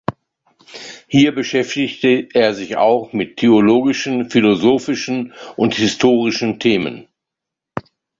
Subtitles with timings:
[1.05, 7.07] Hier beschäftigte er sich auch mit theologischen, philosophischen und historischen Themen.